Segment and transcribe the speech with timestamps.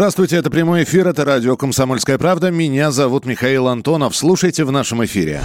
[0.00, 2.50] Здравствуйте, это прямой эфир, это радио «Комсомольская правда».
[2.50, 4.16] Меня зовут Михаил Антонов.
[4.16, 5.42] Слушайте в нашем эфире.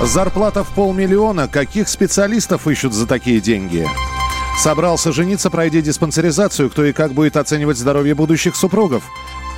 [0.00, 1.48] Зарплата в полмиллиона.
[1.48, 3.84] Каких специалистов ищут за такие деньги?
[4.56, 6.70] Собрался жениться, пройди диспансеризацию.
[6.70, 9.02] Кто и как будет оценивать здоровье будущих супругов?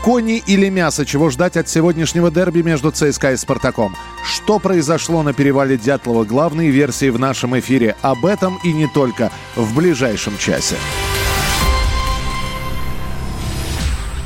[0.03, 1.05] Кони или мясо?
[1.05, 3.95] Чего ждать от сегодняшнего дерби между ЦСКА и «Спартаком»?
[4.25, 6.25] Что произошло на перевале Дятлова?
[6.25, 7.95] Главные версии в нашем эфире.
[8.01, 10.77] Об этом и не только в ближайшем часе.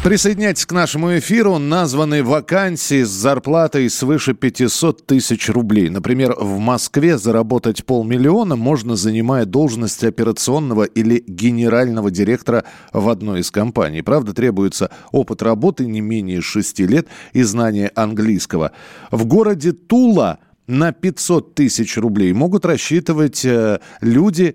[0.02, 1.58] Присоединяйтесь к нашему эфиру.
[1.58, 5.90] Названы вакансии с зарплатой свыше 500 тысяч рублей.
[5.90, 13.52] Например, в Москве заработать полмиллиона можно, занимая должность операционного или генерального директора в одной из
[13.52, 14.02] компаний.
[14.02, 18.72] Правда, требуется опыт работы не менее 6 лет и знание английского.
[19.12, 24.54] В городе Тула– на 500 тысяч рублей могут рассчитывать э, люди,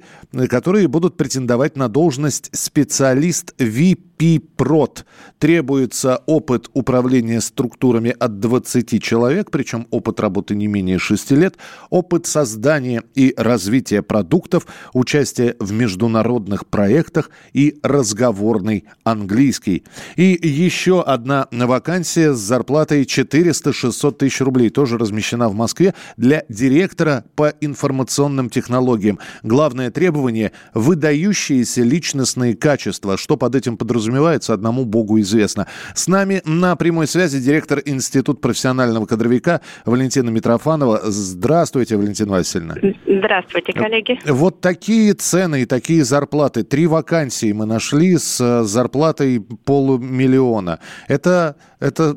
[0.49, 5.05] которые будут претендовать на должность специалист VP-прод.
[5.37, 11.57] Требуется опыт управления структурами от 20 человек, причем опыт работы не менее 6 лет,
[11.89, 19.83] опыт создания и развития продуктов, участие в международных проектах и разговорный английский.
[20.15, 27.25] И еще одна вакансия с зарплатой 400-600 тысяч рублей тоже размещена в Москве для директора
[27.35, 29.19] по информационным технологиям.
[29.43, 33.17] Главное требование– выдающиеся личностные качества.
[33.17, 35.67] Что под этим подразумевается, одному богу известно.
[35.95, 41.01] С нами на прямой связи директор Института профессионального кадровика Валентина Митрофанова.
[41.05, 42.75] Здравствуйте, Валентина Васильевна.
[43.05, 44.19] Здравствуйте, коллеги.
[44.25, 46.63] Вот такие цены и такие зарплаты.
[46.63, 50.79] Три вакансии мы нашли с э, зарплатой полумиллиона.
[51.07, 52.15] Это, это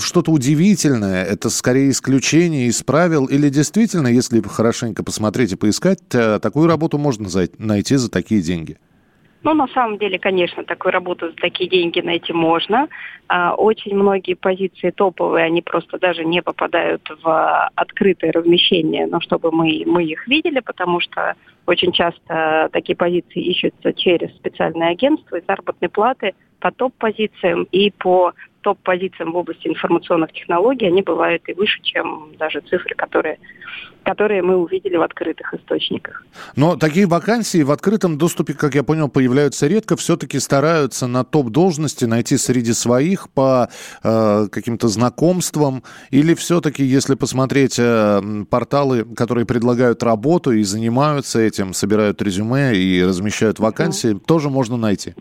[0.00, 5.98] что-то удивительное, это скорее исключение из правил правил, или действительно, если хорошенько посмотреть и поискать,
[6.14, 7.28] э, такую работу можно
[7.58, 8.76] найти за такие деньги?
[9.42, 12.86] Ну, на самом деле, конечно, такую работу за такие деньги найти можно.
[13.26, 19.50] А, очень многие позиции топовые, они просто даже не попадают в открытое размещение, но чтобы
[19.50, 21.34] мы, мы их видели, потому что
[21.66, 28.32] очень часто такие позиции ищутся через специальное агентство, и заработные платы по топ-позициям и по
[28.62, 33.38] топ-позициям в области информационных технологий, они бывают и выше, чем даже цифры, которые,
[34.04, 36.24] которые мы увидели в открытых источниках.
[36.56, 39.96] Но такие вакансии в открытом доступе, как я понял, появляются редко.
[39.96, 43.68] Все-таки стараются на топ-должности найти среди своих по
[44.02, 45.82] э, каким-то знакомствам.
[46.10, 53.02] Или все-таки, если посмотреть э, порталы, которые предлагают работу и занимаются этим, собирают резюме и
[53.02, 54.20] размещают вакансии, mm.
[54.26, 55.14] тоже можно найти?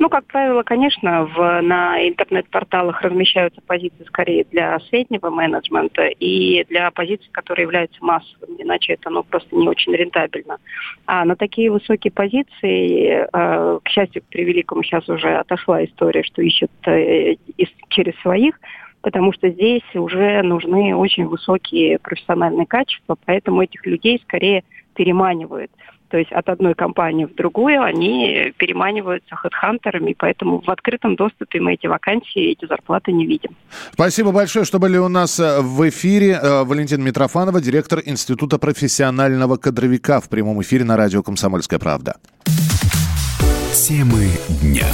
[0.00, 6.90] Ну, как правило, конечно, в, на интернет-порталах размещаются позиции скорее для среднего менеджмента и для
[6.90, 10.56] позиций, которые являются массовыми, иначе это ну, просто не очень рентабельно.
[11.04, 16.40] А на такие высокие позиции, э, к счастью, к превеликому, сейчас уже отошла история, что
[16.40, 18.58] ищут э, из, через своих,
[19.02, 24.64] потому что здесь уже нужны очень высокие профессиональные качества, поэтому этих людей скорее
[25.00, 25.70] переманивают.
[26.10, 31.74] То есть от одной компании в другую они переманиваются хедхантерами, поэтому в открытом доступе мы
[31.74, 33.56] эти вакансии, эти зарплаты не видим.
[33.92, 36.32] Спасибо большое, что были у нас э, в эфире.
[36.42, 42.16] Э, Валентина Митрофанова, директор Института профессионального кадровика в прямом эфире на радио «Комсомольская правда».
[43.72, 44.26] Темы
[44.60, 44.86] дня.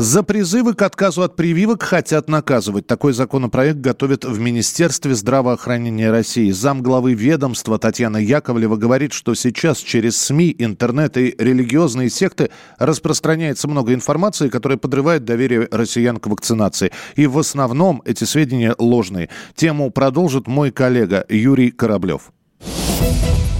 [0.00, 2.86] За призывы к отказу от прививок хотят наказывать.
[2.86, 6.52] Такой законопроект готовят в Министерстве здравоохранения России.
[6.52, 13.66] Зам главы ведомства Татьяна Яковлева говорит, что сейчас через СМИ, интернет и религиозные секты распространяется
[13.66, 16.92] много информации, которая подрывает доверие россиян к вакцинации.
[17.16, 19.30] И в основном эти сведения ложные.
[19.56, 22.30] Тему продолжит мой коллега Юрий Кораблев.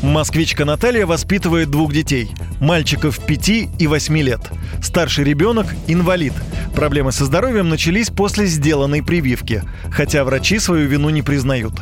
[0.03, 2.31] Москвичка Наталья воспитывает двух детей.
[2.61, 3.49] Мальчиков 5
[3.79, 4.41] и 8 лет.
[4.81, 6.35] Старший ребенок– инвалид.
[6.75, 9.65] Проблемы со здоровьем начались после сделанной прививки.
[9.91, 11.75] Хотя врачи свою вину не признают.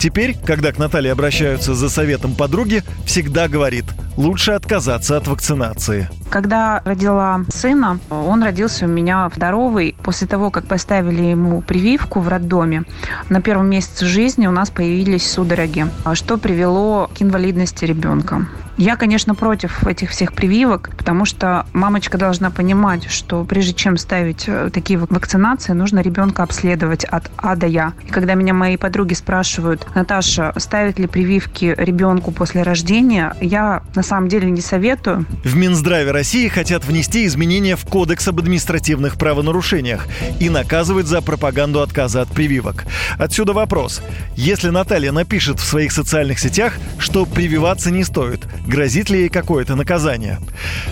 [0.00, 3.84] Теперь, когда к Наталье обращаются за советом подруги, всегда говорит–
[4.18, 6.10] лучше отказаться от вакцинации.
[6.30, 9.96] Когда родила сына, он родился у меня здоровый.
[10.02, 12.84] После того, как поставили ему прививку в роддоме,
[13.28, 18.46] на первом месяце жизни у нас появились судороги, что привело к инвалидности ребенка.
[18.78, 24.44] Я, конечно, против этих всех прививок, потому что мамочка должна понимать, что прежде чем ставить
[24.46, 27.92] э, такие вакцинации, нужно ребенка обследовать от А до Я.
[28.06, 34.04] И когда меня мои подруги спрашивают, Наташа, ставят ли прививки ребенку после рождения, я на
[34.04, 35.26] самом деле не советую.
[35.42, 40.08] В Минздраве России хотят внести изменения в Кодекс об административных правонарушениях
[40.40, 42.86] и наказывать за пропаганду отказа от прививок.
[43.18, 44.02] Отсюда вопрос.
[44.34, 49.76] Если Наталья напишет в своих социальных сетях, что прививаться не стоит, грозит ли ей какое-то
[49.76, 50.40] наказание?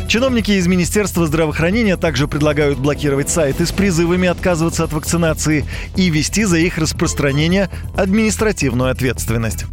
[0.07, 5.65] Чиновники из Министерства здравоохранения также предлагают блокировать сайты с призывами отказываться от вакцинации
[5.97, 9.65] и вести за их распространение административную ответственность.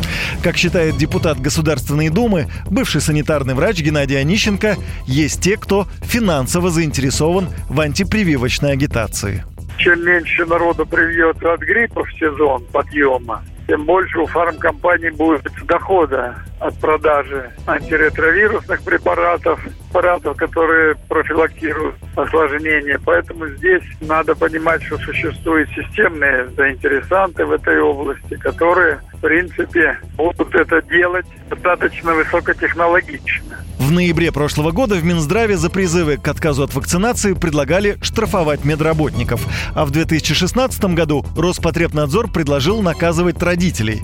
[0.42, 7.50] Как считает депутат Государственной Думы, бывший санитарный врач Геннадий Онищенко, есть те, кто финансово заинтересован
[7.70, 9.44] в антипрививочной агитации.
[9.78, 16.38] Чем меньше народу привьется от гриппа в сезон подъема, тем больше у фармкомпаний будет дохода
[16.62, 19.60] от продажи антиретровирусных препаратов,
[19.94, 23.00] препаратов, которые профилактируют осложнения.
[23.06, 30.54] Поэтому здесь надо понимать, что существуют системные заинтересанты в этой области, которые, в принципе, будут
[30.56, 33.58] это делать достаточно высокотехнологично.
[33.84, 39.46] В ноябре прошлого года в Минздраве за призывы к отказу от вакцинации предлагали штрафовать медработников.
[39.76, 44.02] А в 2016 году Роспотребнадзор предложил наказывать родителей.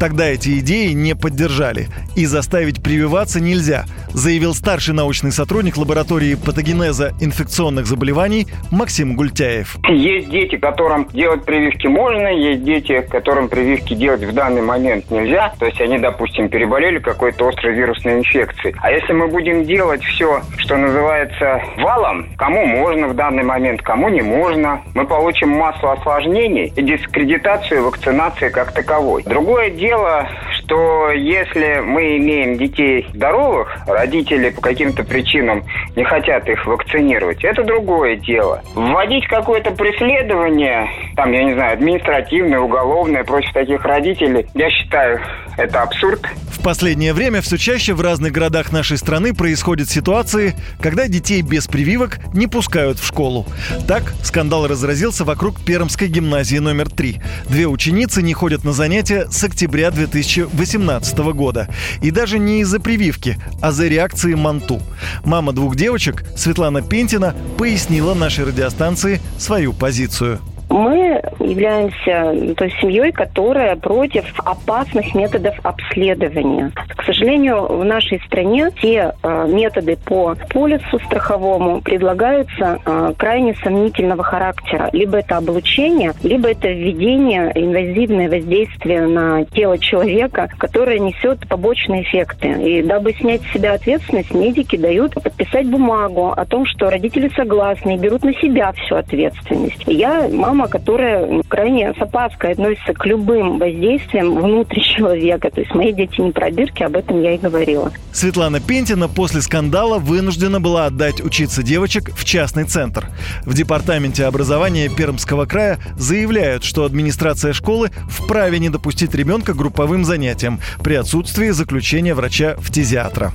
[0.00, 1.88] Тогда эти идеи не поддержали.
[2.16, 9.76] И заставить прививаться нельзя, заявил старший научный сотрудник лаборатории патогенеза инфекционных заболеваний Максим Гультяев.
[9.88, 15.52] Есть дети, которым делать прививки можно, есть дети, которым прививки делать в данный момент нельзя.
[15.58, 18.74] То есть они, допустим, переболели какой-то острой вирусной инфекцией.
[18.80, 24.08] А если мы будем делать все, что называется валом, кому можно в данный момент, кому
[24.08, 29.22] не можно, мы получим массу осложнений и дискредитацию вакцинации как таковой.
[29.24, 35.62] Другое дело, что если мы имеем детей здоровых, родители по каким-то причинам причинам
[35.98, 38.62] не хотят их вакцинировать, это другое дело.
[38.76, 45.20] Вводить какое-то преследование, там, я не знаю, административное, уголовное против таких родителей, я считаю,
[45.56, 46.24] это абсурд.
[46.52, 51.66] В последнее время все чаще в разных городах нашей страны происходят ситуации, когда детей без
[51.66, 53.46] прививок не пускают в школу.
[53.86, 57.20] Так, скандал разразился вокруг Пермской гимназии номер 3.
[57.48, 61.68] Две ученицы не ходят на занятия с октября 2018 года.
[62.02, 64.80] И даже не из-за прививки, а за реакции Манту.
[65.24, 70.38] Мама двух девочек, Светлана Пентина, пояснила нашей радиостанции свою позицию.
[70.70, 76.72] Мы являемся той семьей, которая против опасных методов обследования.
[76.96, 84.22] К сожалению, в нашей стране те э, методы по полису страховому предлагаются э, крайне сомнительного
[84.22, 84.90] характера.
[84.92, 92.48] Либо это облучение, либо это введение инвазивное воздействие на тело человека, которое несет побочные эффекты.
[92.48, 97.94] И дабы снять с себя ответственность, медики дают подписать бумагу о том, что родители согласны
[97.94, 99.82] и берут на себя всю ответственность.
[99.86, 105.50] Я мама мама, которая крайне с опаской относится к любым воздействиям внутри человека.
[105.50, 107.92] То есть мои дети не пробирки, об этом я и говорила.
[108.12, 113.08] Светлана Пентина после скандала вынуждена была отдать учиться девочек в частный центр.
[113.44, 120.58] В департаменте образования Пермского края заявляют, что администрация школы вправе не допустить ребенка групповым занятиям
[120.82, 123.32] при отсутствии заключения врача-фтизиатра.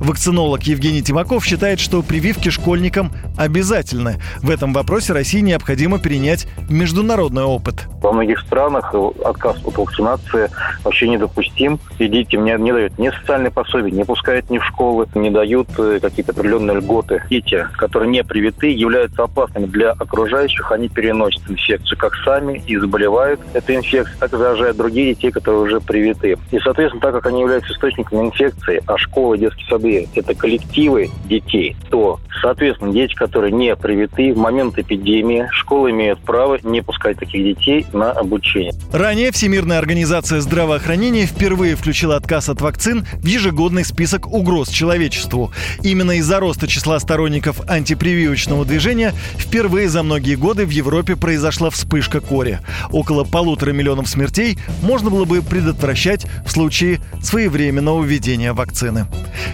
[0.00, 4.20] Вакцинолог Евгений Тимаков считает, что прививки школьникам обязательны.
[4.42, 7.86] В этом вопросе России необходимо перенять международный опыт.
[8.02, 10.50] Во многих странах отказ от вакцинации
[10.84, 11.78] вообще недопустим.
[11.98, 15.98] И детям не, дают ни социальные пособия, не пускают ни в школы, не дают э,
[16.00, 17.22] какие-то определенные льготы.
[17.28, 20.70] Дети, которые не привиты, являются опасными для окружающих.
[20.70, 25.62] Они переносят инфекцию как сами и заболевают этой инфекцией, так и заражают других детей, которые
[25.62, 26.36] уже привиты.
[26.52, 31.76] И, соответственно, так как они являются источником инфекции, а школы детские сады– это коллективы детей,
[31.90, 37.42] то, соответственно, дети, которые не привиты, в момент эпидемии школы имеют право не пускать таких
[37.42, 38.72] детей на обучение.
[38.92, 45.52] Ранее Всемирная организация здравоохранения впервые включила отказ от вакцин в ежегодный список угроз человечеству.
[45.82, 52.20] Именно из-за роста числа сторонников антипрививочного движения впервые за многие годы в Европе произошла вспышка
[52.20, 52.60] кори.
[52.90, 59.06] Около полутора миллионов смертей можно было бы предотвращать в случае своевременного введения вакцины.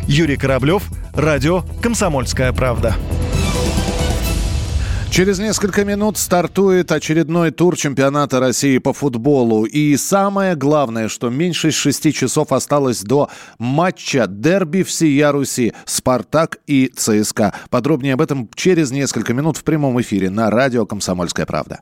[0.07, 0.83] Юрий Кораблев,
[1.14, 2.97] радио «Комсомольская правда».
[5.14, 9.64] Через несколько минут стартует очередной тур чемпионата России по футболу.
[9.64, 16.88] И самое главное, что меньше шести часов осталось до матча дерби всея Руси «Спартак» и
[16.88, 17.54] «ЦСКА».
[17.71, 21.78] Подробнее об этом через несколько минут в прямом эфире на радио «Комсомольская правда».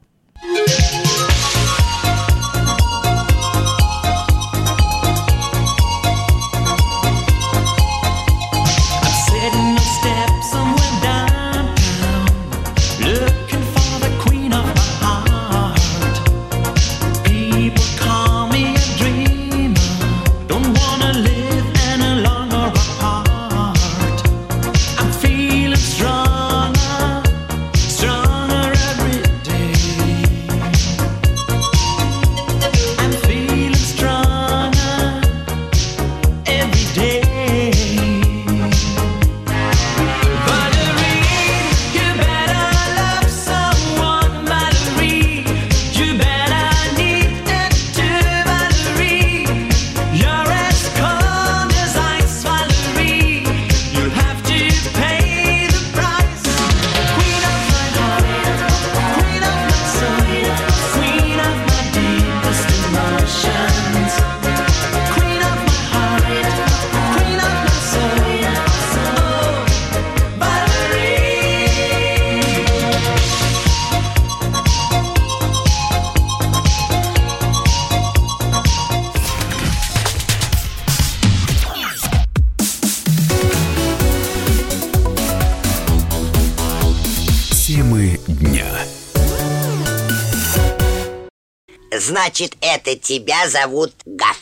[91.94, 94.38] Значит, это тебя зовут Гав.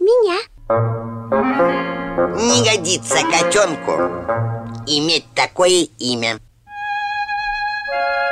[0.00, 0.38] Меня.
[2.34, 3.92] Не годится котенку
[4.86, 6.38] иметь такое имя.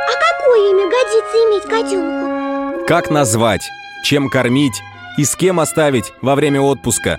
[0.07, 2.87] А какое имя годится иметь котенку?
[2.87, 3.69] Как назвать?
[4.03, 4.81] Чем кормить?
[5.19, 7.19] И с кем оставить во время отпуска?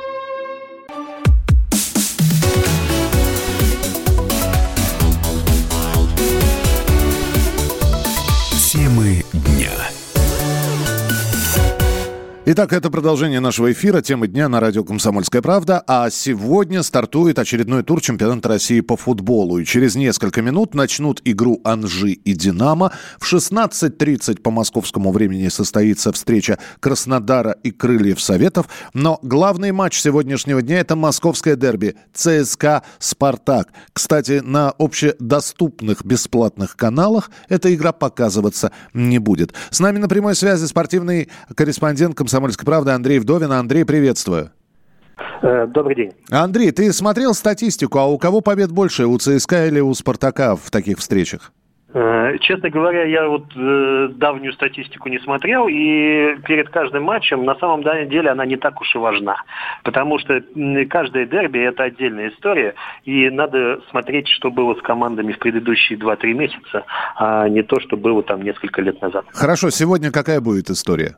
[12.43, 15.83] Итак, это продолжение нашего эфира, темы дня на радио «Комсомольская правда».
[15.85, 19.59] А сегодня стартует очередной тур чемпионата России по футболу.
[19.59, 22.93] И через несколько минут начнут игру «Анжи» и «Динамо».
[23.19, 28.65] В 16.30 по московскому времени состоится встреча Краснодара и Крыльев Советов.
[28.95, 33.67] Но главный матч сегодняшнего дня– это московское дерби ЦСКА «Спартак».
[33.93, 39.53] Кстати, на общедоступных бесплатных каналах эта игра показываться не будет.
[39.69, 43.51] С нами на прямой связи спортивный корреспондент «Комсомольской «Комсомольской правды» Андрей Вдовин.
[43.51, 44.51] Андрей, приветствую.
[45.41, 46.11] Э, добрый день.
[46.31, 50.71] Андрей, ты смотрел статистику, а у кого побед больше, у ЦСКА или у «Спартака» в
[50.71, 51.51] таких встречах?
[51.93, 57.55] Э, честно говоря, я вот э, давнюю статистику не смотрел, и перед каждым матчем на
[57.55, 59.35] самом деле она не так уж и важна.
[59.83, 60.41] Потому что
[60.89, 66.31] каждое дерби– это отдельная история, и надо смотреть, что было с командами в предыдущие 2-3
[66.31, 66.85] месяца,
[67.17, 69.25] а не то, что было там несколько лет назад.
[69.33, 71.17] Хорошо, сегодня какая будет история?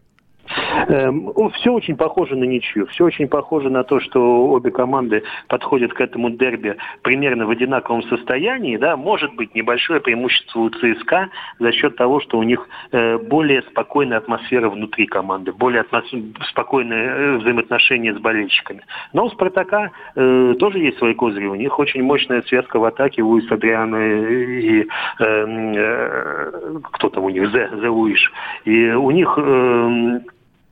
[0.87, 2.87] Эм, все очень похоже на ничью.
[2.87, 8.03] Все очень похоже на то, что обе команды подходят к этому дерби примерно в одинаковом
[8.03, 8.77] состоянии.
[8.77, 8.97] Да?
[8.97, 14.17] Может быть небольшое преимущество у ЦСКА за счет того, что у них э, более спокойная
[14.17, 16.05] атмосфера внутри команды, более атмос...
[16.49, 18.81] спокойные э, взаимоотношения с болельщиками.
[19.13, 21.45] Но у «Спартака» э, тоже есть свои козыри.
[21.45, 24.85] У них очень мощная связка в атаке Луис Адриана и э,
[25.19, 28.31] э, кто там у них, Зе, Зе Луиш.
[28.65, 30.19] И у них э,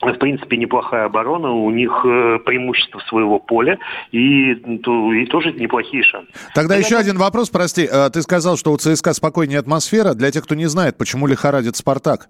[0.02, 3.78] в принципе, неплохая оборона, у них э, преимущество своего поля
[4.12, 6.32] и, и тоже неплохие шансы.
[6.56, 7.88] Тогда Но еще один вопрос, прости.
[7.92, 10.14] Э, ты сказал, что у ЦСКА спокойнее атмосфера.
[10.14, 12.30] Для тех, кто не знает, почему лихорадит «Спартак»?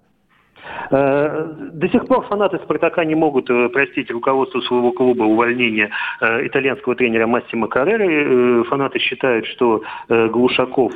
[0.90, 5.90] Э, до сих пор фанаты «Спартака» не могут э, простить руководству своего клуба увольнения
[6.20, 8.64] э, итальянского тренера Массимо Карреры.
[8.64, 10.92] Фанаты считают, что Глушаков,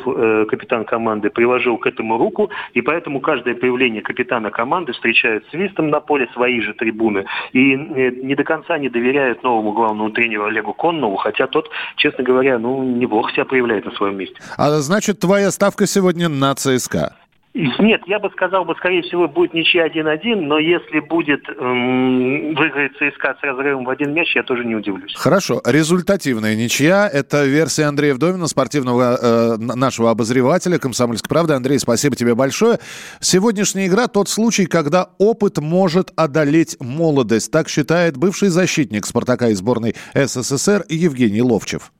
[0.48, 6.00] капитан команды, приложил к этому руку, и поэтому каждое появление капитана команды встречают свистом на
[6.00, 7.24] поле свои же трибуны.
[7.52, 12.58] И не до конца не доверяют новому главному тренеру Олегу Коннову, хотя тот, честно говоря,
[12.58, 14.36] ну, неплохо себя проявляет на своем месте.
[14.56, 17.14] А значит, твоя ставка сегодня на ЦСКА?
[17.56, 22.92] Нет, я бы сказал, бы, скорее всего, будет ничья 1-1, но если будет эм, выиграть
[22.92, 25.14] ЦСКА с разрывом в один мяч, я тоже не удивлюсь.
[25.16, 25.62] Хорошо.
[25.64, 27.08] Результативная ничья.
[27.10, 31.54] Это версия Андрея Вдовина, спортивного э, нашего обозревателя «Комсомольской правды».
[31.54, 32.78] Андрей, спасибо тебе большое.
[33.20, 37.50] Сегодняшняя игра– тот случай, когда опыт может одолеть молодость.
[37.50, 41.90] Так считает бывший защитник «Спартака» и сборной СССР Евгений Ловчев.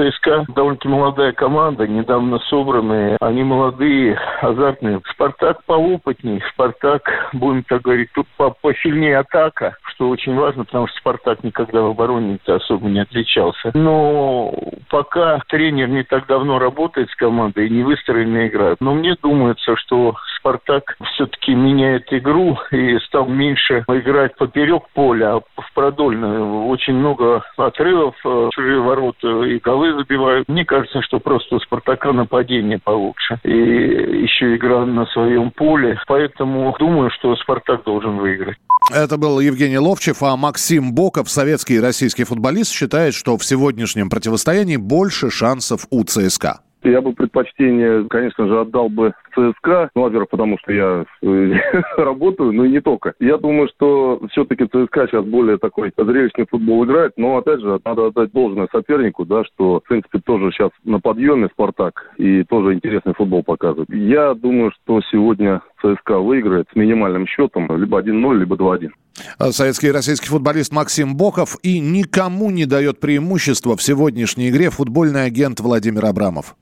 [0.00, 3.16] ЦСКА довольно-таки молодая команда, недавно собранные.
[3.20, 5.00] Они молодые, азартные.
[5.12, 6.42] Спартак поопытней.
[6.52, 7.02] Спартак,
[7.32, 8.26] будем так говорить, тут
[8.62, 13.70] посильнее атака, что очень важно, потому что Спартак никогда в обороне особо не отличался.
[13.74, 14.52] Но
[14.88, 18.76] пока тренер не так давно работает с командой и не выстроена игра.
[18.80, 25.40] Но мне думается, что Спартак все-таки меняет игру и стал меньше играть поперек поля, а
[25.40, 26.66] в продольную.
[26.66, 30.48] Очень много отрывов, э, чужие ворота и голы забивают.
[30.48, 33.38] Мне кажется, что просто у Спартака нападение получше.
[33.44, 35.98] И еще игра на своем поле.
[36.06, 38.56] Поэтому думаю, что Спартак должен выиграть.
[38.92, 44.10] Это был Евгений Ловчев, а Максим Боков, советский и российский футболист, считает, что в сегодняшнем
[44.10, 46.60] противостоянии больше шансов у ЦСКА.
[46.82, 49.90] Я бы предпочтение, конечно же, отдал бы ЦСКА.
[49.94, 51.52] Ну, во-первых, потому что я э,
[51.96, 53.14] работаю, но и не только.
[53.20, 57.12] Я думаю, что все-таки ЦСКА сейчас более такой зрелищный футбол играет.
[57.16, 61.48] Но, опять же, надо отдать должное сопернику, да, что, в принципе, тоже сейчас на подъеме
[61.52, 63.88] Спартак и тоже интересный футбол показывает.
[63.90, 68.90] Я думаю, что сегодня ЦСКА выиграет с минимальным счетом либо 1-0, либо 2-1.
[69.38, 74.70] А советский и российский футболист Максим Боков и никому не дает преимущества в сегодняшней игре
[74.70, 76.54] футбольный агент Владимир Абрамов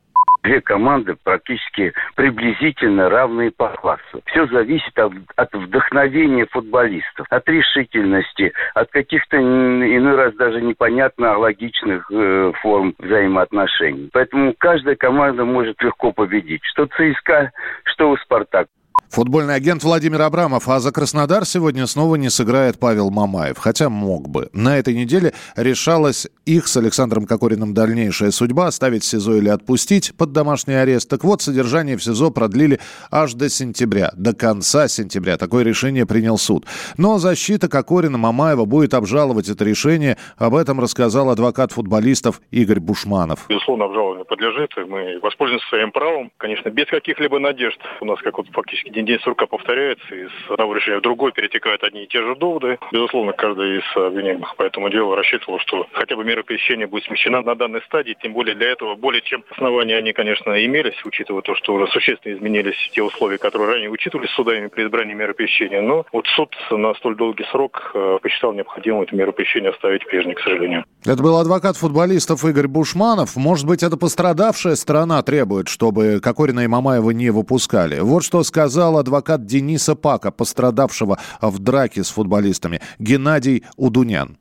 [0.48, 4.22] две команды практически приблизительно равные по классу.
[4.26, 12.10] Все зависит от, от вдохновения футболистов, от решительности, от каких-то иной раз даже непонятно логичных
[12.10, 14.08] э, форм взаимоотношений.
[14.12, 16.62] Поэтому каждая команда может легко победить.
[16.64, 17.52] Что ЦСКА,
[17.84, 18.68] что у «Спартак».
[19.10, 24.28] Футбольный агент Владимир Абрамов, а за Краснодар сегодня снова не сыграет Павел Мамаев, хотя мог
[24.28, 24.50] бы.
[24.52, 30.32] На этой неделе решалась их с Александром Кокориным дальнейшая судьба, оставить СИЗО или отпустить под
[30.32, 31.08] домашний арест.
[31.08, 35.38] Так вот, содержание в СИЗО продлили аж до сентября, до конца сентября.
[35.38, 36.66] Такое решение принял суд.
[36.98, 40.18] Но защита Кокорина Мамаева будет обжаловать это решение.
[40.36, 43.46] Об этом рассказал адвокат футболистов Игорь Бушманов.
[43.48, 46.30] Безусловно, обжалование подлежит, и мы воспользуемся своим правом.
[46.36, 47.78] Конечно, без каких-либо надежд.
[48.00, 51.84] У нас, как вот фактически один день срока повторяется, из одного решения в другой перетекают
[51.84, 52.78] одни и те же доводы.
[52.90, 57.42] Безусловно, каждый из обвиняемых по этому делу рассчитывал, что хотя бы мера пресечения будет смещена
[57.42, 61.54] на данной стадии, тем более для этого более чем основания они, конечно, имелись, учитывая то,
[61.54, 65.80] что уже существенно изменились те условия, которые ранее учитывались судами при избрании меры пресечения.
[65.80, 70.34] Но вот суд на столь долгий срок э, посчитал необходимым эту меру пресечения оставить прежней,
[70.34, 70.84] к сожалению.
[71.04, 73.36] Это был адвокат футболистов Игорь Бушманов.
[73.36, 78.00] Может быть, это пострадавшая сторона требует, чтобы Кокорина и Мамаева не выпускали.
[78.00, 84.38] Вот что сказал сказал адвокат Дениса Пака, пострадавшего в драке с футболистами, Геннадий Удунян.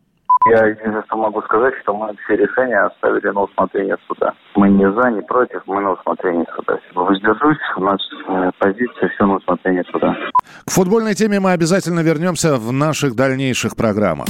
[0.49, 4.31] Я единственное, что могу сказать, что мы все решения оставили на усмотрение суда.
[4.55, 6.77] Мы не за, не против, мы на усмотрение суда.
[6.95, 7.99] Воздержусь, у нас
[8.59, 10.15] позиция все на усмотрение суда.
[10.65, 14.27] К футбольной теме мы обязательно вернемся в наших дальнейших программах.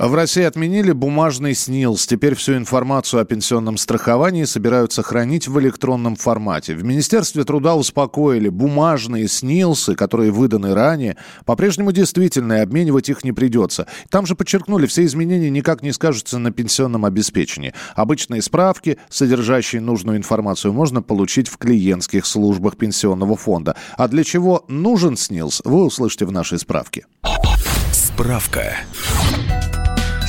[0.00, 2.06] В России отменили бумажный СНИЛС.
[2.06, 6.74] Теперь всю информацию о пенсионном страховании собираются хранить в электронном формате.
[6.74, 13.88] В Министерстве труда успокоили, бумажные СНИЛСы, которые выданы ранее, по-прежнему действительны, обменивать их не придется.
[14.08, 17.74] Там же подчеркнули, все изменения никак не скажутся на пенсионном обеспечении.
[17.94, 23.76] Обычные справки, содержащие нужную информацию, можно получить в клиентских службах пенсионного фонда.
[23.98, 27.04] А для чего нужен СНИЛС, вы услышите в нашей справке.
[27.92, 28.78] Справка.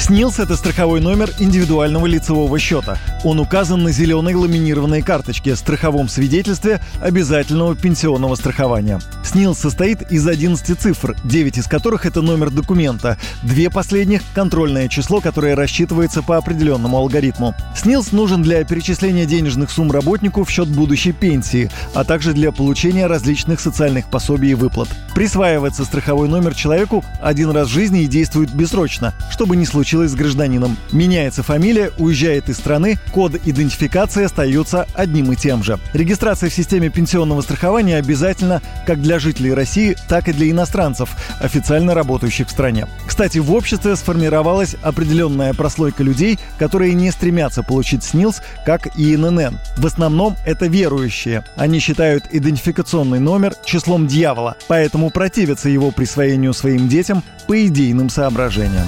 [0.02, 2.98] СНИЛС– это страховой номер индивидуального лицевого счета.
[3.24, 9.00] Он указан на зеленой ламинированной карточке, страховом свидетельстве обязательного пенсионного страхования.
[9.24, 13.20] СНИЛС состоит из 11 цифр, 9 из которых– это номер документа.
[13.44, 17.54] Две последних– контрольное число, которое рассчитывается по определенному алгоритму.
[17.78, 23.06] СНИЛС нужен для перечисления денежных сумм работнику в счет будущей пенсии, а также для получения
[23.06, 24.90] различных социальных пособий и выплат.
[25.14, 30.12] Присваивается страховой номер человеку один раз в жизни и действует бессрочно, чтобы не случилось случилось
[30.12, 30.78] с гражданином.
[30.94, 35.80] Меняется фамилия, уезжает из страны, код идентификации остается одним и тем же.
[35.92, 41.10] Регистрация в системе пенсионного страхования обязательна как для жителей России, так и для иностранцев,
[41.42, 42.88] официально работающих в стране.
[43.06, 49.58] Кстати, в обществе сформировалась определенная прослойка людей, которые не стремятся получить СНИЛС, как и ИНН.
[49.76, 51.44] В основном это верующие.
[51.58, 58.88] Они считают идентификационный номер числом дьявола, поэтому противятся его присвоению своим детям по идейным соображениям.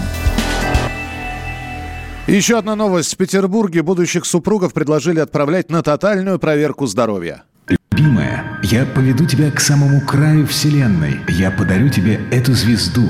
[2.27, 3.13] Еще одна новость.
[3.13, 7.43] В Петербурге будущих супругов предложили отправлять на тотальную проверку здоровья.
[7.67, 11.19] Любимая, я поведу тебя к самому краю Вселенной.
[11.27, 13.09] Я подарю тебе эту звезду.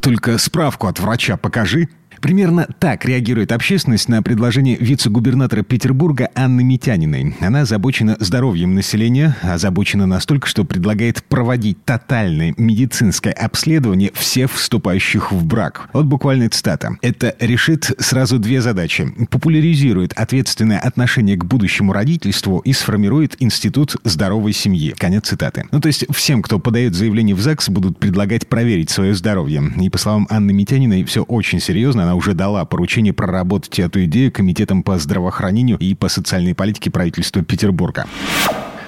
[0.00, 1.88] Только справку от врача покажи.
[2.22, 7.34] Примерно так реагирует общественность на предложение вице-губернатора Петербурга Анны Митяниной.
[7.40, 15.44] Она озабочена здоровьем населения, озабочена настолько, что предлагает проводить тотальное медицинское обследование всех вступающих в
[15.44, 15.90] брак.
[15.92, 16.96] Вот буквально цитата.
[17.02, 19.12] Это решит сразу две задачи.
[19.28, 24.94] Популяризирует ответственное отношение к будущему родительству и сформирует институт здоровой семьи.
[24.96, 25.64] Конец цитаты.
[25.72, 29.60] Ну, то есть всем, кто подает заявление в ЗАГС, будут предлагать проверить свое здоровье.
[29.80, 32.04] И по словам Анны Митяниной, все очень серьезно.
[32.04, 37.42] Она уже дала поручение проработать эту идею комитетам по здравоохранению и по социальной политике правительства
[37.42, 38.06] Петербурга.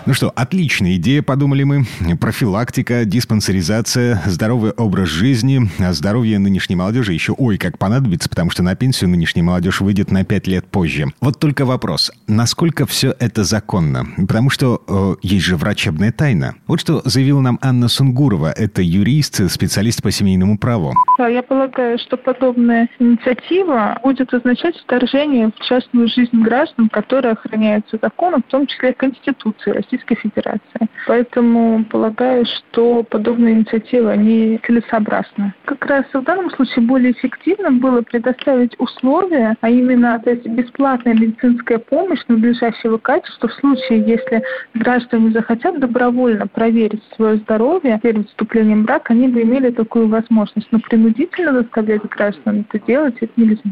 [0.06, 1.84] Ну что, отличная идея, подумали мы.
[2.20, 5.62] Профилактика, диспансеризация, здоровый образ жизни.
[5.78, 10.10] А здоровье нынешней молодежи еще ой как понадобится, потому что на пенсию нынешняя молодежь выйдет
[10.10, 11.06] на 5 лет позже.
[11.22, 14.04] Вот только вопрос, насколько все это законно?
[14.18, 16.56] Потому что э, есть же врачебная тайна.
[16.66, 18.52] Вот что заявила нам Анна Сунгурова.
[18.52, 20.92] Это юрист, специалист по семейному праву.
[21.16, 27.98] Да, я полагаю, что подобная инициатива будет означать вторжение в частную жизнь граждан, которые охраняются
[28.02, 30.88] законом, в том числе Конституцией России Российской Федерации.
[31.06, 35.54] Поэтому полагаю, что подобные инициативы, они целесообразны.
[35.64, 41.14] Как раз в данном случае более эффективным было предоставить условия, а именно то есть бесплатная
[41.14, 44.42] медицинская помощь надлежащего качества в случае, если
[44.74, 50.68] граждане захотят добровольно проверить свое здоровье перед вступлением в брак, они бы имели такую возможность.
[50.70, 53.62] Но принудительно заставлять граждан это делать, это нельзя.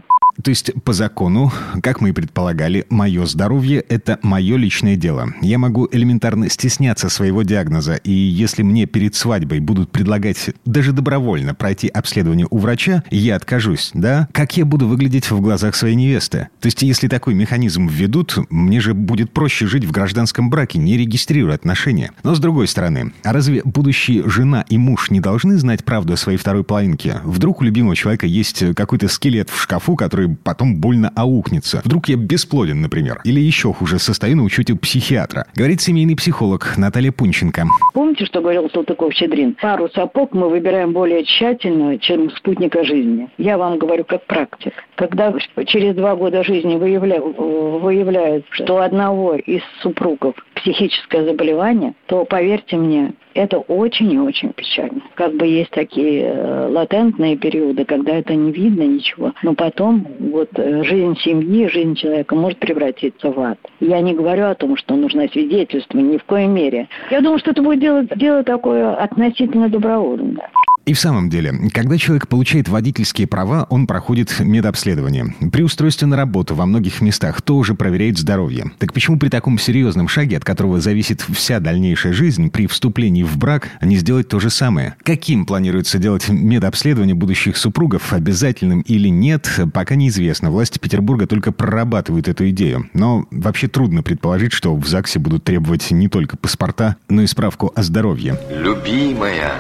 [0.43, 5.35] То есть, по закону, как мы и предполагали, мое здоровье– это мое личное дело.
[5.43, 11.55] Я могу элементарно стесняться своего диагноза, и если мне перед свадьбой будут предлагать даже добровольно
[11.55, 14.29] пройти обследование у врача, я откажусь, да?
[14.33, 16.49] Как я буду выглядеть в глазах своей невесты?
[16.61, 20.97] То есть, если такой механизм введут, мне же будет проще жить в гражданском браке, не
[20.97, 22.13] регистрируя отношения.
[22.23, 26.17] Но с другой стороны, а разве будущие жена и муж не должны знать правду о
[26.17, 27.21] своей второй половинке?
[27.25, 31.81] Вдруг у любимого человека есть какой-то скелет в шкафу, который потом больно аукнется.
[31.85, 33.21] Вдруг я бесплоден, например.
[33.25, 35.47] Или еще хуже, состою на учете психиатра.
[35.55, 37.67] Говорит семейный психолог Наталья Пунченко.
[37.95, 39.57] Помните, что говорил Салтыков-Щедрин?
[39.61, 43.29] Пару сапог мы выбираем более тщательно, чем спутника жизни.
[43.39, 44.73] Я вам говорю как практик.
[44.97, 45.35] Когда
[45.67, 47.21] через два года жизни выявля...
[47.21, 54.53] выявляют, что у одного из супругов психическое заболевание, то, поверьте мне, это очень и очень
[54.53, 55.03] печально.
[55.15, 60.51] Как бы есть такие э, латентные периоды, когда это не видно ничего, но потом вот
[60.57, 63.59] э, жизнь семьи, жизнь человека может превратиться в ад.
[63.81, 66.89] Я не говорю о том, что нужно свидетельство, ни в коей мере.
[67.11, 70.51] Я думаю, что это будет дело, дело такое относительно добровольное.
[70.85, 75.35] И в самом деле, когда человек получает водительские права, он проходит медобследование.
[75.53, 78.73] При устройстве на работу во многих местах тоже проверяют здоровье.
[78.79, 83.37] Так почему при таком серьезном шаге, от которого зависит вся дальнейшая жизнь, при вступлении в
[83.37, 84.95] брак, не сделать то же самое?
[85.03, 90.51] Каким планируется делать медобследование будущих супругов, обязательным или нет, пока неизвестно.
[90.51, 92.89] Власти Петербурга только прорабатывают эту идею.
[92.93, 97.73] Но вообще трудно предположить, что в ЗАГСе будут требовать не только паспорта, но и справку
[97.75, 98.39] о здоровье.
[98.51, 99.53] Любимая,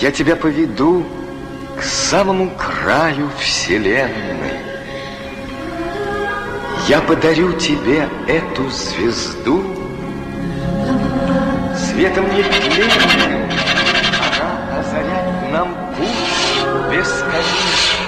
[0.00, 1.06] я тебя поведу
[1.78, 4.60] к самому краю вселенной.
[6.88, 9.64] Я подарю тебе эту звезду.
[11.76, 13.48] Светом нетленным
[14.40, 18.06] Она озаряет нам путь бесконечность.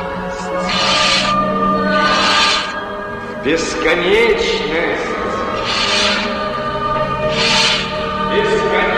[3.44, 5.08] Бесконечность.
[8.34, 8.97] Бесконечность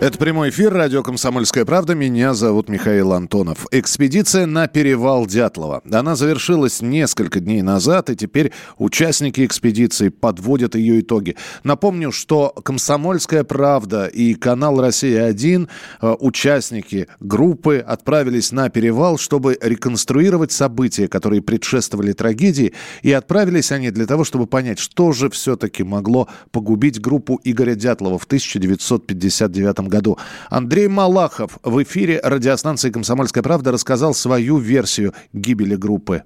[0.00, 1.94] Это прямой эфир, радио «Комсомольская правда».
[1.94, 3.66] Меня зовут Михаил Антонов.
[3.70, 5.82] Экспедиция на перевал Дятлова.
[5.92, 11.36] Она завершилась несколько дней назад, и теперь участники экспедиции подводят ее итоги.
[11.64, 15.68] Напомню, что «Комсомольская правда» и канал «Россия-1»,
[16.00, 23.90] э, участники группы, отправились на перевал, чтобы реконструировать события, которые предшествовали трагедии, и отправились они
[23.90, 29.89] для того, чтобы понять, что же все-таки могло погубить группу Игоря Дятлова в 1959 году
[29.90, 30.18] году.
[30.48, 36.22] Андрей Малахов в эфире радиостанции «Комсомольская правда» рассказал свою версию гибели группы.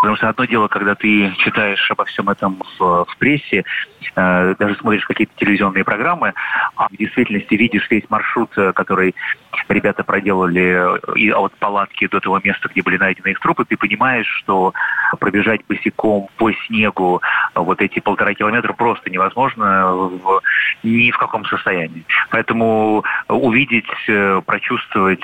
[0.00, 3.64] Потому что одно дело, когда ты читаешь обо всем этом в, в прессе,
[4.16, 6.32] э, даже смотришь какие-то телевизионные программы,
[6.76, 9.14] а в действительности видишь весь маршрут, э, который
[9.68, 13.76] ребята проделали э, и от палатки до того места, где были найдены их трупы, ты
[13.76, 14.72] понимаешь, что
[15.18, 17.20] пробежать босиком по снегу
[17.54, 20.40] вот эти полтора километра просто невозможно в,
[20.82, 22.04] ни в каком состоянии.
[22.30, 25.20] Поэтому увидеть, э, прочувствовать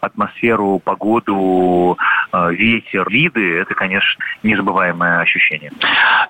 [0.00, 1.98] атмосферу, погоду,
[2.32, 5.72] ветер, виды, это, конечно, незабываемое ощущение.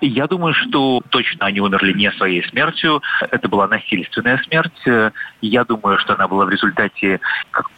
[0.01, 3.01] Я думаю, что точно они умерли не своей смертью.
[3.31, 5.13] Это была насильственная смерть.
[5.41, 7.18] Я думаю, что она была в результате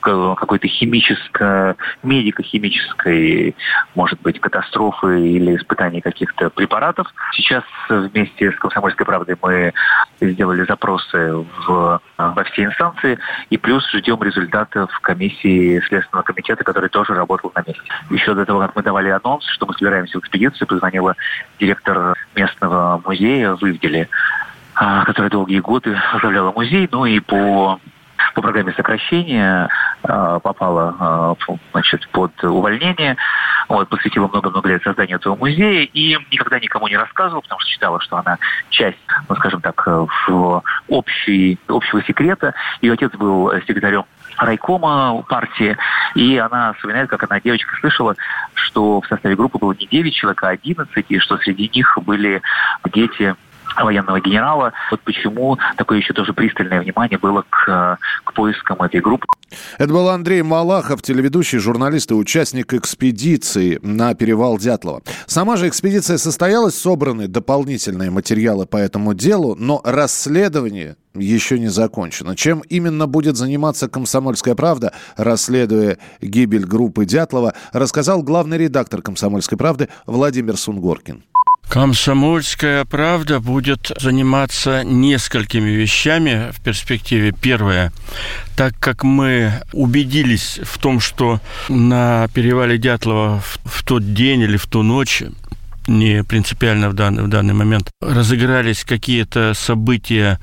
[0.01, 3.55] какой-то химической, медико-химической,
[3.95, 7.07] может быть, катастрофы или испытаний каких-то препаратов.
[7.33, 9.73] Сейчас вместе с «Комсомольской правдой» мы
[10.19, 17.13] сделали запросы в, во все инстанции и плюс ждем результатов комиссии Следственного комитета, который тоже
[17.13, 17.83] работал на месте.
[18.09, 21.15] Еще до того, как мы давали анонс, что мы собираемся в экспедицию, позвонила
[21.59, 24.09] директор местного музея в Ивделе,
[24.75, 27.79] а, которая долгие годы возглавляла музей, ну и по
[28.33, 29.69] по программе сокращения
[30.03, 33.17] э, попала э, значит, под увольнение.
[33.67, 37.99] вот, посвятила много-много лет созданию этого музея и никогда никому не рассказывала, потому что считала,
[38.01, 38.37] что она
[38.69, 38.97] часть,
[39.29, 42.53] ну, скажем так, в общий, общего секрета.
[42.81, 44.05] Ее отец был секретарем
[44.37, 45.77] райкома партии,
[46.15, 48.15] и она вспоминает, как она девочка слышала,
[48.53, 52.41] что в составе группы было не 9 человек, а 11, и что среди них были
[52.93, 53.35] дети
[53.75, 54.73] военного генерала.
[54.89, 59.25] Вот почему такое еще тоже пристальное внимание было к, к поискам этой группы.
[59.77, 65.01] Это был Андрей Малахов, телеведущий, журналист и участник экспедиции на перевал Дятлова.
[65.25, 72.35] Сама же экспедиция состоялась, собраны дополнительные материалы по этому делу, но расследование еще не закончено.
[72.35, 79.89] Чем именно будет заниматься «Комсомольская правда», расследуя гибель группы Дятлова, рассказал главный редактор «Комсомольской правды»
[80.05, 81.23] Владимир Сунгоркин.
[81.71, 87.31] Комсомольская правда будет заниматься несколькими вещами в перспективе.
[87.31, 87.93] Первое,
[88.57, 94.65] так как мы убедились в том, что на перевале Дятлова в, тот день или в
[94.65, 95.23] ту ночь
[95.87, 100.41] не принципиально в данный, в данный момент, разыгрались какие-то события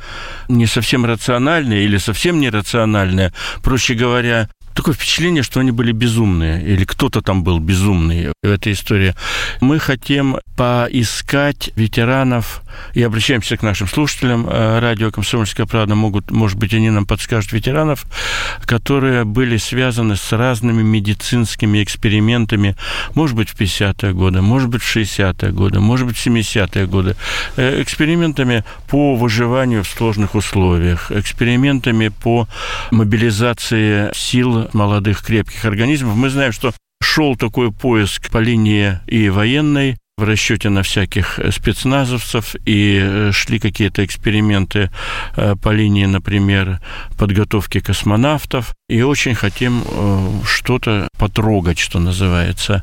[0.49, 6.85] не совсем рациональные или совсем нерациональные, проще говоря, такое впечатление, что они были безумные, или
[6.85, 9.13] кто-то там был безумный в этой истории.
[9.61, 12.63] Мы хотим поискать ветеранов,
[12.95, 14.47] и обращаемся к нашим слушателям.
[14.49, 18.05] Э, радио «Комсомольская правда» могут, может быть, они нам подскажут ветеранов,
[18.67, 22.77] которые были связаны с разными медицинскими экспериментами,
[23.15, 27.17] может быть, в 50-е годы, может быть, в 60-е годы, может быть, в 70-е годы,
[27.57, 32.47] э, экспериментами по выживанию в сложных условиях, экспериментами по
[32.91, 36.17] мобилизации сил молодых крепких организмов.
[36.17, 42.57] Мы знаем, что шел такой поиск по линии и военной, в расчете на всяких спецназовцев,
[42.67, 44.91] и э, шли какие-то эксперименты
[45.37, 46.81] э, по линии, например,
[47.17, 52.83] подготовки космонавтов, и очень хотим э, что-то потрогать, что называется.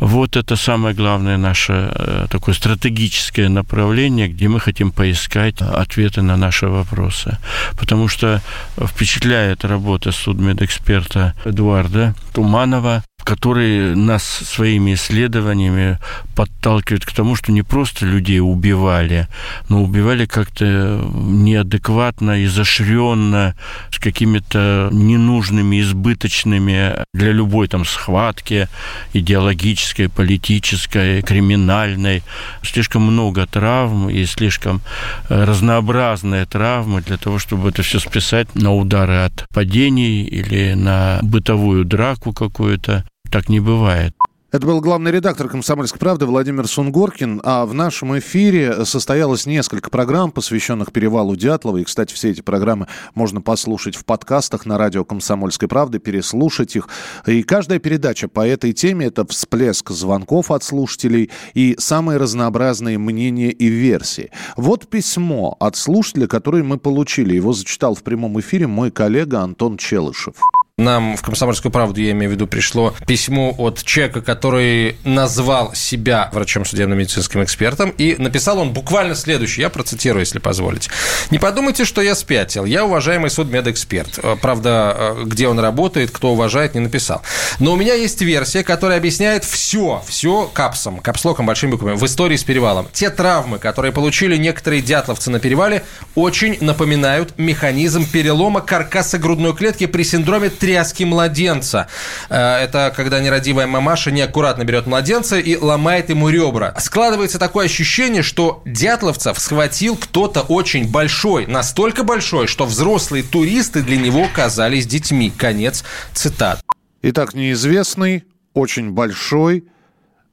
[0.00, 6.66] Вот это самое главное наше такое стратегическое направление, где мы хотим поискать ответы на наши
[6.66, 7.38] вопросы.
[7.78, 8.40] Потому что
[8.78, 15.98] впечатляет работа судмедэксперта Эдуарда Туманова, который нас своими исследованиями
[16.34, 19.28] подталкивает к тому, что не просто людей убивали,
[19.68, 23.54] но убивали как-то неадекватно, изощренно,
[23.90, 28.68] с какими-то ненужными, избыточными для любой там схватки
[29.12, 32.22] идеологической, политической, криминальной.
[32.62, 34.80] Слишком много травм и слишком
[35.28, 41.84] разнообразные травмы для того, чтобы это все списать на удары от падений или на бытовую
[41.84, 43.04] драку какую-то.
[43.30, 44.14] Так не бывает.
[44.50, 47.42] Это был главный редактор «Комсомольской правды» Владимир Сунгоркин.
[47.44, 51.76] А в нашем эфире состоялось несколько программ, посвященных перевалу Дятлова.
[51.76, 56.88] И, кстати, все эти программы можно послушать в подкастах на радио «Комсомольской правды», переслушать их.
[57.26, 63.50] И каждая передача по этой теме– это всплеск звонков от слушателей и самые разнообразные мнения
[63.50, 64.30] и версии.
[64.56, 67.34] Вот письмо от слушателя, которое мы получили.
[67.34, 70.36] Его зачитал в прямом эфире мой коллега Антон Челышев
[70.78, 76.30] нам в «Комсомольскую правду», я имею в виду, пришло письмо от человека, который назвал себя
[76.32, 80.90] врачом судебно-медицинским экспертом, и написал он буквально следующее, я процитирую, если позволите.
[81.30, 82.64] «Не подумайте, что я спятил.
[82.64, 84.20] Я уважаемый судмедэксперт.
[84.22, 87.22] Э, правда, э, где он работает, кто уважает, не написал.
[87.58, 92.36] Но у меня есть версия, которая объясняет все, все капсом, капслоком, большими буквами, в истории
[92.36, 92.88] с перевалом.
[92.92, 95.82] Те травмы, которые получили некоторые дятловцы на перевале,
[96.14, 101.88] очень напоминают механизм перелома каркаса грудной клетки при синдроме тряски младенца.
[102.28, 106.74] Э, это когда нерадивая мамаша неаккуратно берет младенца и ломает ему ребра.
[106.78, 113.96] Складывается такое ощущение, что Дятловцев схватил кто-то очень большой, настолько большой, что взрослые туристы для
[113.96, 115.32] него казались детьми.
[115.34, 116.60] Конец цитат.
[117.00, 119.64] Итак, неизвестный, очень большой,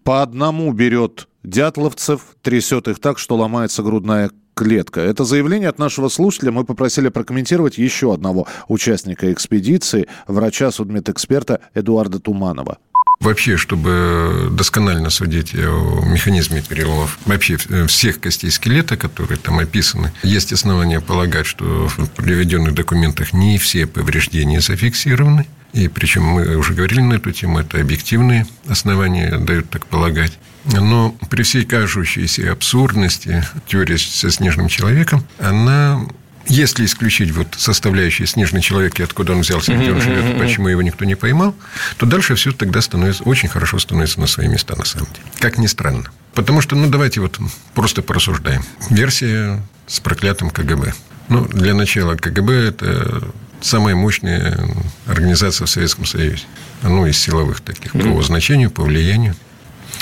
[0.03, 5.01] по одному берет дятловцев, трясет их так, что ломается грудная клетка.
[5.01, 6.51] Это заявление от нашего слушателя.
[6.51, 12.79] Мы попросили прокомментировать еще одного участника экспедиции, врача-судмедэксперта Эдуарда Туманова.
[13.21, 20.51] Вообще, чтобы досконально судить о механизме переломов вообще всех костей скелета, которые там описаны, есть
[20.51, 25.47] основания полагать, что в приведенных документах не все повреждения зафиксированы.
[25.71, 30.37] И причем мы уже говорили на эту тему, это объективные основания дают так полагать.
[30.65, 36.01] Но при всей кажущейся абсурдности теории со снежным человеком, она
[36.47, 40.81] если исключить вот составляющие снежный человек и откуда он взялся, где он живет, почему его
[40.81, 41.55] никто не поймал,
[41.97, 45.25] то дальше все тогда становится очень хорошо становится на свои места на самом деле.
[45.39, 46.05] Как ни странно.
[46.33, 47.39] Потому что, ну, давайте вот
[47.73, 48.63] просто порассуждаем.
[48.89, 50.93] Версия с проклятым КГБ.
[51.29, 53.23] Ну, для начала КГБ– это
[53.61, 54.59] самая мощная
[55.07, 56.43] организация в Советском Союзе.
[56.83, 59.35] Ну, из силовых таких, по значению, по влиянию.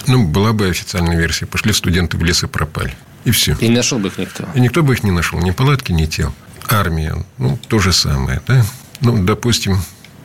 [0.07, 1.45] Ну, была бы официальная версия.
[1.45, 2.93] Пошли студенты в лес и пропали.
[3.25, 3.55] И все.
[3.59, 4.45] И не нашел бы их никто.
[4.53, 5.39] И никто бы их не нашел.
[5.39, 6.33] Ни палатки, ни тел.
[6.67, 7.15] Армия.
[7.37, 8.65] Ну, то же самое, да?
[9.01, 9.81] Ну, допустим,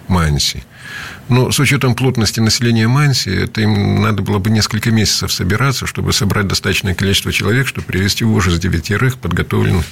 [0.08, 0.64] Манси.
[1.28, 6.12] Но с учетом плотности населения Манси, это им надо было бы несколько месяцев собираться, чтобы
[6.12, 9.84] собрать достаточное количество человек, чтобы привести в ужас девятерых подготовленных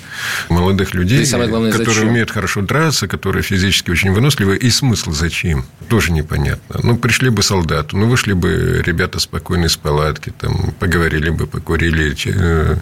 [0.49, 2.09] молодых людей, И главное, которые зачем?
[2.09, 4.57] умеют хорошо драться, которые физически очень выносливы.
[4.57, 5.67] И смысл зачем?
[5.89, 6.81] Тоже непонятно.
[6.83, 12.17] Ну, пришли бы солдаты, ну, вышли бы ребята спокойно из палатки, там, поговорили бы, покурили.
[12.27, 12.77] Э,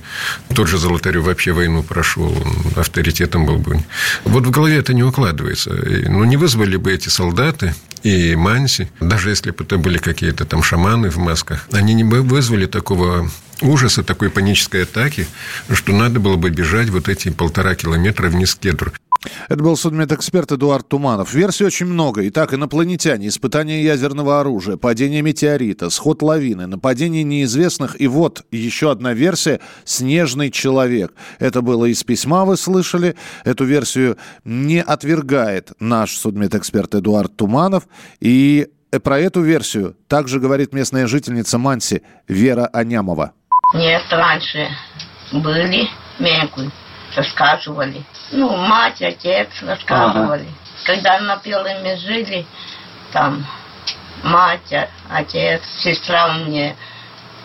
[0.55, 3.85] Тот же Золотарев вообще войну прошел, он авторитетом был бы.
[4.25, 5.71] Вот в голове это не укладывается.
[6.09, 10.63] Ну, не вызвали бы эти солдаты и Манси, даже если бы это были какие-то там
[10.63, 13.31] шаманы в масках, они не вызвали такого
[13.63, 15.27] ужаса, такой панической атаки,
[15.73, 18.93] что надо было бы бежать вот эти полтора километра вниз кедру.
[19.49, 21.33] Это был судмедэксперт Эдуард Туманов.
[21.35, 22.27] Версий очень много.
[22.29, 28.01] Итак, инопланетяне, испытание ядерного оружия, падение метеорита, сход лавины, нападение неизвестных.
[28.01, 31.15] И вот еще одна версия– «Снежный человек».
[31.39, 33.17] Это было из письма, вы слышали.
[33.45, 37.89] Эту версию не отвергает наш судмедэксперт Эдуард Туманов.
[38.21, 38.69] И
[39.03, 43.33] про эту версию также говорит местная жительница Манси Вера Анямова.
[43.75, 44.69] Нет, раньше
[45.33, 45.89] были
[46.21, 46.71] мегу,
[47.15, 48.05] рассказывали.
[48.33, 50.49] Ну, мать, отец рассказывали.
[50.85, 52.47] Когда на Пелыме жили,
[53.13, 53.47] там
[54.23, 56.77] мать, а- отец, сестра мне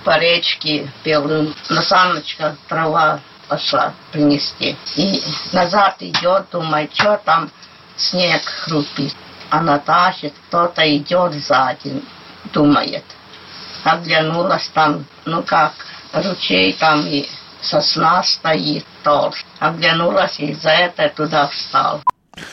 [0.03, 4.77] по речке Пелым на саночках трава пошла принести.
[4.95, 7.51] И назад идет, думает, что там
[7.95, 9.15] снег хрупит.
[9.49, 12.01] Она тащит, кто-то идет сзади,
[12.53, 13.03] думает.
[13.83, 15.73] Оглянулась там, ну как,
[16.13, 17.27] ручей там и
[17.61, 19.45] сосна стоит толще.
[19.59, 22.01] Оглянулась и за это туда встал.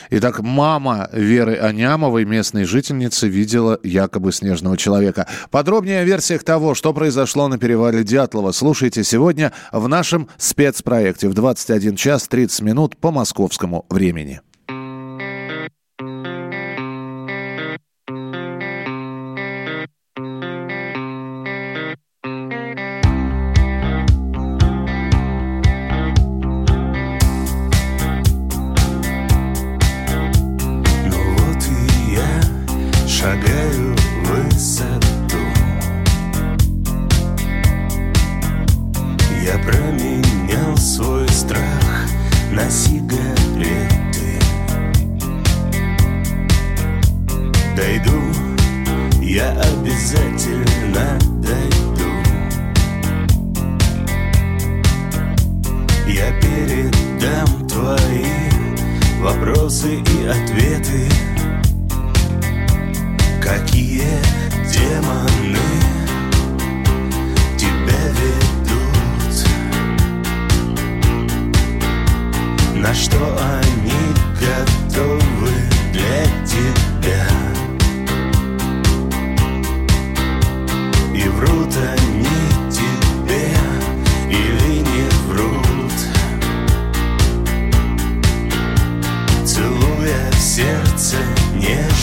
[0.09, 5.27] Итак, мама Веры Анямовой, местной жительницы, видела якобы снежного человека.
[5.49, 11.33] Подробнее о версиях того, что произошло на перевале Дятлова, слушайте сегодня в нашем спецпроекте в
[11.33, 14.41] 21 час 30 минут по московскому времени.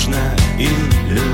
[0.05, 0.69] Нежно и
[1.09, 1.34] любя